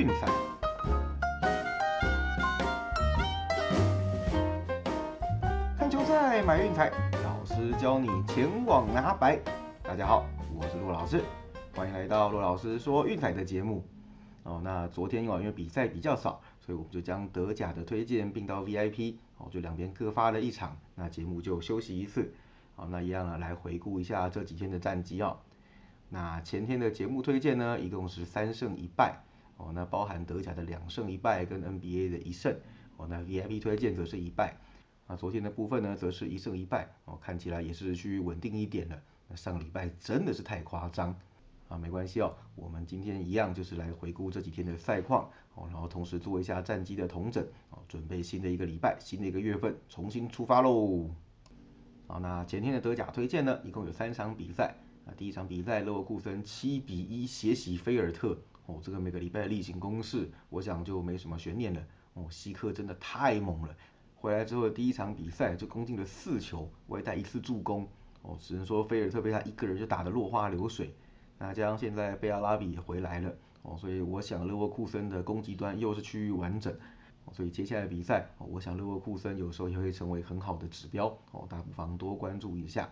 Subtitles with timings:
[0.00, 0.26] 运彩。
[5.76, 6.90] 看球赛买运彩，
[7.22, 9.38] 老师教你前往拿白。
[9.82, 10.24] 大家好，
[10.54, 11.22] 我是骆老师，
[11.76, 13.84] 欢迎来到骆老师说运彩的节目。
[14.44, 22.32] 哦，那昨天因为比赛比较少，所以我们就将德甲的推荐并到 VIP，哦，就两边各发了一场，那节目就休息一次。
[22.74, 25.36] 好，那一样啊，来回顾一下这几天的战绩哦。
[26.08, 29.20] 那前天的节目推荐呢，一共是三胜一败，
[29.60, 32.56] 哦，那包含德甲的两胜一败跟 NBA 的一胜，
[32.96, 34.56] 哦，那 VIP 推荐则是一败。
[35.06, 39.02] 那昨天的部分呢，则是一胜一败，哦，看起来也是趋于稳定一点了。
[39.28, 41.14] 那上个礼拜真的是太夸张。
[41.68, 51.08] 啊，没关系哦，我们今天一样就是来回顾这几天的赛况哦，然后同时做一下战绩的统整哦，准备新的一个礼拜、新的一个月份重新出发喽。
[52.08, 54.74] 好，那前天的德甲推荐呢，一共有三场比赛。
[55.06, 58.36] 啊，第一场比赛勒沃库森七比一血洗菲尔特
[58.70, 62.26] 哦，这个每个礼拜例行公事，我想就没什么悬念了哦。
[62.30, 63.76] 西科真的太猛了，
[64.14, 67.88] 回来之后的第一场比赛就攻进了四球，外带一次助攻
[68.22, 70.94] 哦，只能说菲尔特被他一个人就打得落花流水。
[71.38, 76.72] 那加上现在贝阿拉比也回来了哦，所以我想勒沃库森的攻击端又是趋于完整，
[77.32, 82.88] 所以接下来比赛，我想勒沃库森有时候也会成为很好的指标哦，大家不妨多关注一下。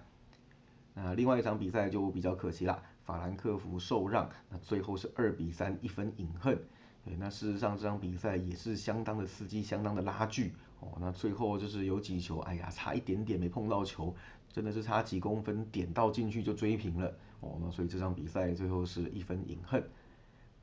[0.95, 6.62] 那另外一场比赛就比较可惜了，法兰克福受让，那最后是二比三一分饮恨。
[7.03, 10.92] 对，那事实上这场比赛也是相当的刺激，相当的拉锯哦。
[11.00, 14.15] 那最后就是有几球，哎呀，差一点点没碰到球，
[14.53, 17.11] 真的是差几公分点到进去就追平了。
[17.41, 19.83] 哦，那所以这场比赛最后是一分饮恨。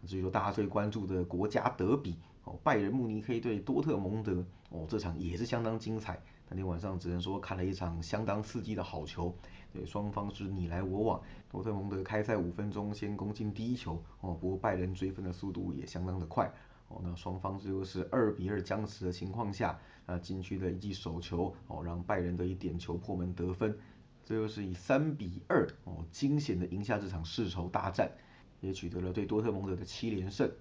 [0.05, 6.21] 至于说大家最关注的国家德比，哦，拜仁慕尼黑对多特蒙德，哦，这场也是相当精彩。
[6.49, 9.33] 那天晚上只能说看了一场相当刺激的好球，
[9.73, 11.21] 对，双方是你来我往。
[11.49, 16.51] 多特蒙德开赛五分钟先攻进第一球，哦，不过拜仁追分的速度也相当的快，
[16.89, 23.77] 哦，那双方最后是二比二僵持的情况下，啊，禁区的一记手球，哦，让拜仁得以点球破门得分。
[24.23, 28.11] 最后是以三比二哦，惊险的赢下这场世仇大战，
[28.59, 30.51] 也取得了对多特蒙德的七连胜。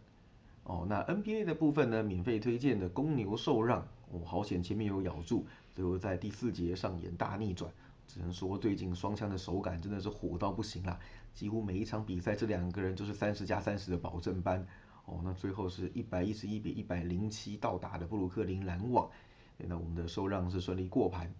[0.64, 2.02] 哦，那 NBA 的部分呢？
[2.02, 7.70] 免费推荐的公牛受让，哦，好险前面有咬住，最后在第四节上演大逆转。
[8.06, 10.98] 只能说最近双枪的手感真的是火到不行啦，
[11.32, 14.66] 几乎每一场比赛这两个人就是三十加三十的保证班。
[15.06, 19.10] 哦，那最后是一百一十一比一百零七到达的布鲁克林篮网，
[19.58, 21.34] 那我们的受让是顺利过盘。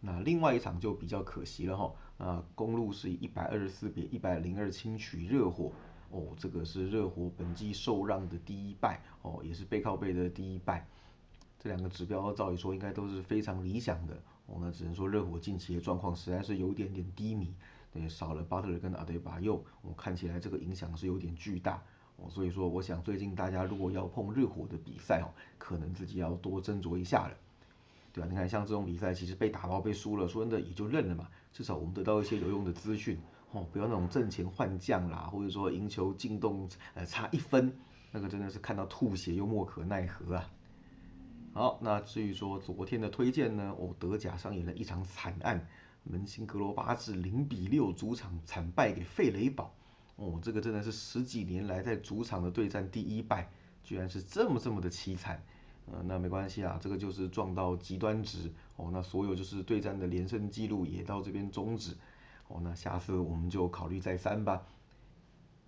[0.00, 5.72] 那另外一场就比较可惜了哈，那，公路是一百二十四比一百零二轻取热火，
[6.10, 10.86] 哦，这个是热火本季受让的第一败，哦，也是背靠背的第一败，
[11.62, 14.14] 这两个指标照理说应该都是非常理想的，
[14.46, 17.54] 哦，那只能说热火近期的状况实在是有点点低迷，
[17.92, 21.82] 对，少了巴特勒跟阿德巴又，我看起来这个影响是有点巨大，
[22.16, 25.28] 哦，所以说我想最近大家如果要碰热火的比赛哦，
[25.58, 27.36] 可能自己要多斟酌一下了。
[28.12, 28.26] 对吧？
[28.28, 31.28] 你看，像这种比赛，其实被打爆、被输了，说真的也就认了嘛。
[31.52, 33.16] 至少我们得到一些有用的资讯，
[33.52, 37.72] 哦，不要那种挣钱换将啦，或者说赢球进洞呃差一分，
[38.10, 40.50] 那个真的是看到吐血又莫可奈何啊。
[41.52, 45.66] 好，那至于说昨天的推荐呢，哦，德甲上演了一场惨案，
[46.04, 49.74] 门兴格罗巴治零比六主场惨败给费雷堡，
[50.14, 53.50] 哦，这个真的是十几年来在主场的对战第一败，
[53.82, 55.42] 居然是这么这么的凄惨。
[55.86, 61.96] 呃，那没关系啊，这个就是撞到极端值哦，那所有就是对战的连胜记录也到这边终止
[62.46, 64.64] 哦，那下次我们就考虑再三吧。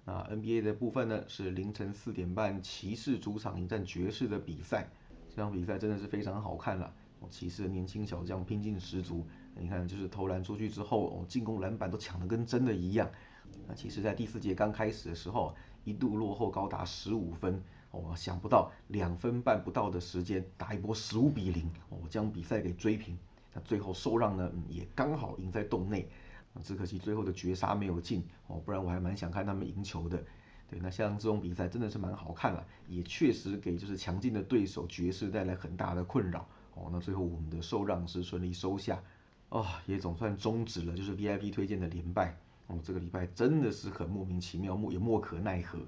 [0.05, 4.89] 那 NBA 的部分呢，是凌晨四点半骑士主场迎战爵士的比赛，
[5.35, 13.11] 这场比赛真的是非常好看了，哦，骑士的年轻小将拼劲十足，你看就是投篮出去之后，哦，进攻篮板都抢得跟真的一样。
[13.67, 15.55] 那其实，在第四节刚开始的时候，
[15.85, 17.63] 一度落后高达十五分。
[17.93, 23.19] 哦，想不到两分半不到的时间打一波十五比零，哦，将比赛给追平。
[23.53, 26.09] 那最后受让呢，也刚好赢在洞内。
[26.63, 30.23] 只可惜最后的绝杀没有进，哦，不然我还蛮想看他们赢球的。
[30.73, 36.49] 对，那像这种比赛真的是蛮好看了，也确实给就是强劲的对手爵士带来很大的困扰。
[36.73, 38.99] 哦，那最后我们的受让是顺利收下，
[39.51, 42.35] 哦，也总算终止了就是 VIP 推荐的连败。
[42.69, 45.79] 哦，这个礼拜真的是很莫名其妙，莫也莫可奈何。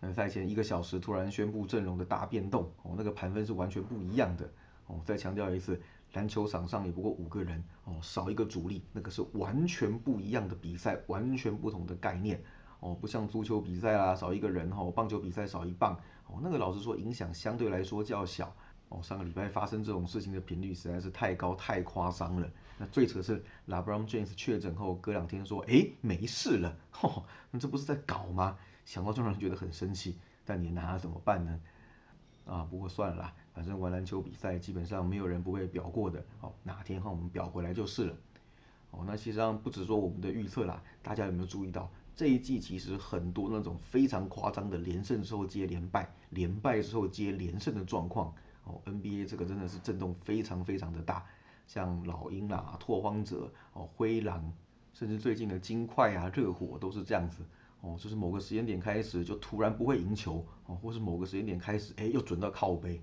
[0.00, 4.50] 那赛前一个小时突然宣布阵容的大变动，哦，那个盘分是完全不一样的，
[4.86, 5.78] 哦，再强调一次，
[6.14, 12.42] 篮球场上也不过五个人，哦，少一个主力，那个是完全不一样的比赛，完全不同的概念，
[12.86, 15.98] 哦，不像足球比赛啊，少一个人，哦，棒球比赛少一棒，
[16.28, 18.54] 哦，那个老实说影响相对来说较小，
[18.90, 22.48] 哦，上个礼拜发生这种事情的频率实在是太高太夸张了，
[22.78, 28.56] 那最扯是 LeBron James 确诊后隔两天说，哎，没事了，吼，那这不是在搞吗？
[28.84, 31.60] 想到就让人觉得很生气，但你拿他怎么办呢？
[32.46, 38.14] 啊，不过算了啦，反正玩篮球比赛基本上没有人不会表过的，哦，哪天哈我们表回来就是了。
[38.92, 48.34] 哦，那其实上不止说我们的预测啦，大家有没有注意到这一季其实很多那种非常夸张的连胜之后接连败，连败之后接连胜的状况。
[48.64, 51.24] 哦，NBA 这个真的是震动非常非常的大，
[51.66, 54.50] 像老鹰啦、拓荒者、哦灰狼，
[54.94, 57.44] 甚至最近的金块啊、热火都是这样子。
[57.82, 63.00] 哦，就是某个时间点开始就突然不会赢球，哦，或是某个时间点开始，哎，又准到靠背。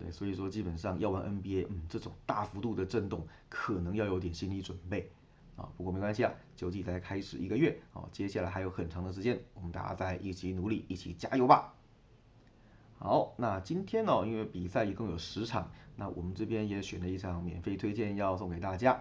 [0.00, 5.10] 对，所以说基本上要玩 NBA，嗯，这种大幅度的震动可能要有点心理准备。
[5.56, 11.74] 啊，不过没关系啊，球季才开始一个月，哦，接下来还有很长的时间，我们大家再一起努力，一起加油吧。
[12.98, 18.92] 好，那今天呢，因为比赛一共有十场，那我们这边也选了一场免费推荐要送给大家。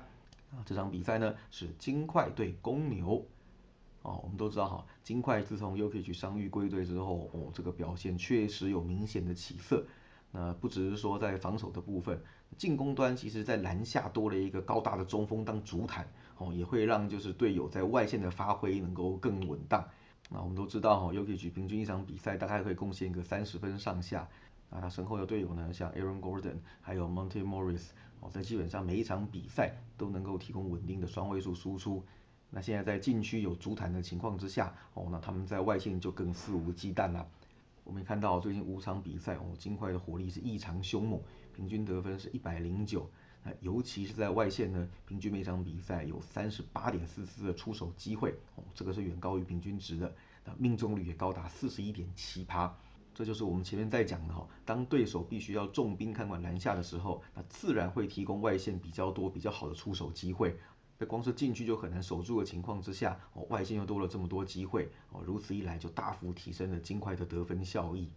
[0.51, 3.25] 啊，这场比赛呢是金块对公牛。
[4.01, 9.85] 哦，我们都知道哈，金块自从 UK 去伤愈归队之后，哦，这个表现确实有明显的起色。
[10.31, 12.21] 那不只是说在防守的部分，
[12.57, 16.07] 进攻端其实在篮下多了一个高大的中锋当主坦，
[16.37, 19.83] 哦，也会让就是队友在外线的发挥能够更稳当。
[20.29, 24.27] 那我们都知道哈，UK 平均一场比赛大概会贡献一个三十分上下。
[24.69, 27.89] 那他身后的队友呢，像 Aaron Gordon 还有 Monte Morris，
[28.19, 32.03] 哦，在基本上每一场比赛都能够提供稳定的双位数输出。
[32.49, 37.27] 那现在在禁区有足坛的情况之下，哦，那他们在外线就更肆无忌惮了。
[37.83, 41.21] 我们看到最近五场比赛，哦，金块的火力是异常凶猛，
[41.53, 43.07] 平均得分是一百零九。
[43.47, 50.11] 那尤其是在外线呢，平均每场比赛有三十八点四次的出手机会，哦，这个是远高于平均值的。
[50.43, 52.75] 那命中率也高达四十一点七趴，
[53.13, 60.57] 这就是我们前面在讲的哈，当对手必须要重兵看管篮下的时候，那自然会提供外线比较多、比较好的出手机会。
[60.97, 68.09] 那光是禁区就很难守住的情况之下，哦，外线又多了这么多机会，哦，如此一来就大幅提升了金块的得分效益。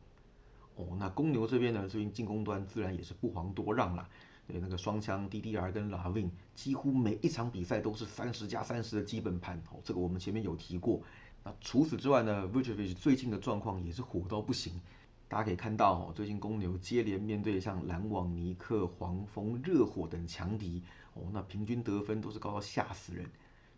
[0.77, 4.09] 哦，那公牛这边呢，最近进攻端自然也是不遑多让了。
[4.49, 11.03] 对，那个双枪 DDR 跟 Lavin 几乎每一场比赛都是三十加三十的基本盘，哦，这个我们前面有提过。
[11.45, 14.81] 那除此之外呢，Vucevic 最近的状况也是火到不行。
[15.29, 23.31] 大家可以看到，哦，最近公牛接连面对像篮网、尼克、黄蜂、热火等强敌，哦，那平均得分都是高到吓死人。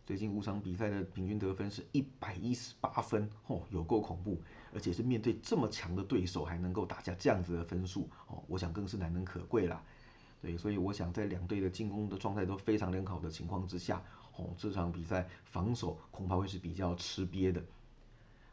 [0.07, 4.41] 最近五场比赛的平均得分是一百一十八分，哦，有够恐怖。
[4.73, 9.83] 而且是面对这么强的对手还能够打下这样子的分数，哦，我想更是难能可贵啦。
[10.43, 14.03] 对，所以我想在两队的进攻的状态都非常良好的情况之下，
[14.37, 17.63] 哦，这场比赛防守恐怕会是比较吃瘪的。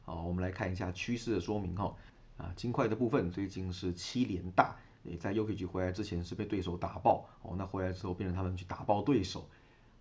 [0.04, 1.96] 好，我们来看一下趋势的说明哈。
[2.38, 9.48] 啊，金块的部分最近是七连大，也在 UK 回来之前是被对手打爆，哦，那回来之后变成他们去打爆对手。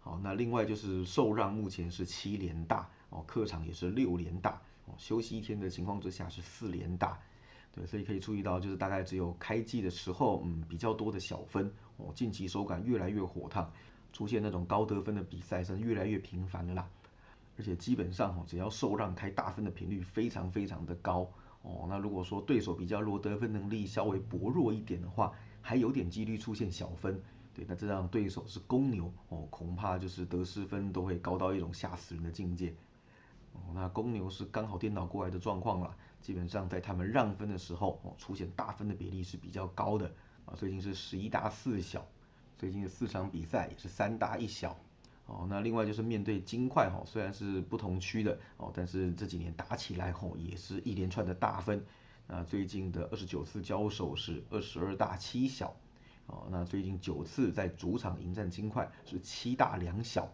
[0.01, 7.19] 好，那另外就是受让目前是七连大，哦，客场也是六连大，哦，休息一天的情况之下是四连大。
[7.77, 13.71] 对，所以可以注意到，就是大概只有开季的时候，嗯，比较多的小分哦，近期手感越来越火烫，
[14.15, 16.89] 出现那种高得分的比赛是越来越频繁了啦。
[17.59, 21.31] 而且基本上哦，只要受让开大分的频率非常非常的高
[21.61, 21.87] 哦。
[21.87, 27.21] 那如果说对手比较弱，得分能力稍微薄弱一点的话，还有点几率出现小分。
[27.55, 32.75] 对，那这样对手是公牛哦，恐怕就是得失分都会高到一种吓死人的境界。
[33.53, 35.95] 哦，那公牛是刚好颠倒过来的状况了。
[36.21, 40.13] 基本上在他们让分的时候，哦，出现大分的比例是比较高的
[40.45, 40.55] 啊。
[40.55, 42.07] 最近是十一大四小，
[42.59, 44.77] 最近的四场比赛也是三大一小。
[45.27, 51.85] 哦，那另外就是面对金块哈，虽然是不同区的哦，但是这几年打起来后也是一连串的大分。
[52.29, 55.77] 那最近的二十九次交手是二十二大七小。
[56.27, 60.33] 哦，那最近九次在主场迎战金块是七大两小。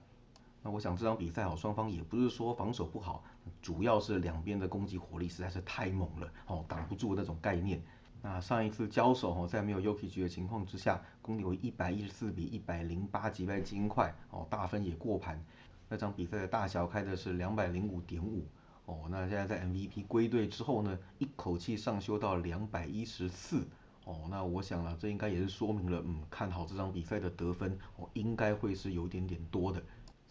[0.63, 3.25] 那我想这场比赛哦，双方也不是说防守不好，
[3.61, 7.83] 主要是两边的攻击火力实在是太猛了，哦，挡不住那种概念。
[8.23, 15.45] 那上一次交手哦，在没有 Yuki 局的情况之下，公牛一百一十四比一百零八击败金块，哦，大分也过盘。
[15.89, 18.47] 那场比赛的大小开的是两百零五点五，
[18.85, 23.67] 哦，那现在在 MVP 归队之后呢，一口气上修到两百一十四，
[24.05, 29.83] 哦，那我想了，这应该也是说明了，嗯，看好这场比赛的得分，哦，应该会是有点点多的。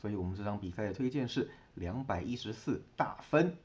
[0.01, 3.55] 所以我们这场比赛的推荐是两百一十四大分。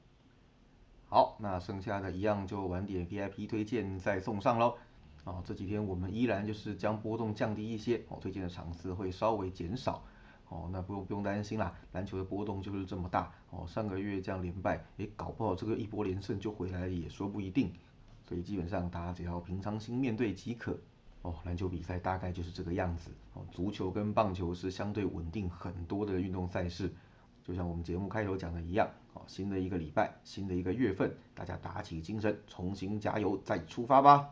[1.08, 4.76] 好，那剩下的一样就晚点 VIP 推荐再送上喽。
[5.24, 10.04] 啊，这几天我们依然就是将波动降低一些，哦，推荐的场次会稍微减少。
[10.48, 13.32] 哦，那不用不用担心啦，篮球的波动就是这么大。
[13.50, 17.72] 哦，上个月这样连败，诶，搞不好这个一波连胜就回来了也说不一定。
[18.28, 20.78] 所以基本上大家只要平常心面对即可。
[21.26, 23.10] 哦，篮球比赛大概就是这个样子。
[23.34, 26.88] 哦，足球跟棒球是相对稳定很多的运动赛事。
[27.42, 34.30] 就像我们节目开头讲的一样，哦，新的一个礼拜，新的一个月份，大家打起精神，重新加油，再出发吧。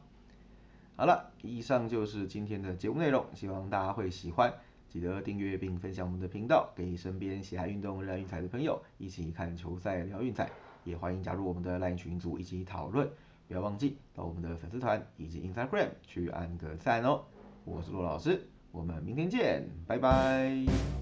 [0.94, 4.54] 好了，以上就是今天的节目内容，希望大家会喜欢。
[4.88, 10.48] 记得订阅并分享我们的频道，给身边喜爱运动、热爱运彩的朋友一起看球赛、聊运彩。
[10.84, 13.10] 也欢迎加入我们的 LINE 群组一起讨论。
[13.46, 17.24] 不要忘记到我们的粉丝团以及 Instagram 去按个赞哦。
[17.64, 20.93] 我是陆老师，我们明天见，拜拜。